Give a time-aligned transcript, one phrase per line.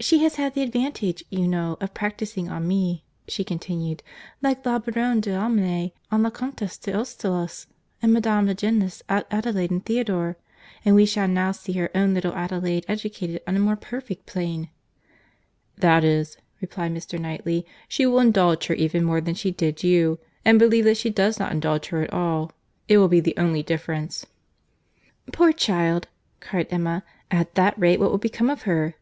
[0.00, 5.20] "She has had the advantage, you know, of practising on me," she continued—"like La Baronne
[5.20, 7.66] d'Almane on La Comtesse d'Ostalis,
[8.00, 10.36] in Madame de Genlis' Adelaide and Theodore,
[10.84, 14.68] and we shall now see her own little Adelaide educated on a more perfect plan."
[15.76, 17.18] "That is," replied Mr.
[17.18, 21.10] Knightley, "she will indulge her even more than she did you, and believe that she
[21.10, 22.52] does not indulge her at all.
[22.86, 24.24] It will be the only difference."
[25.32, 26.06] "Poor child!"
[26.38, 27.02] cried Emma;
[27.32, 28.94] "at that rate, what will become of her?"